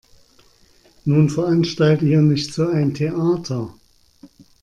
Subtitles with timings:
[1.05, 3.71] Nun veranstalte hier nicht so ein Theater.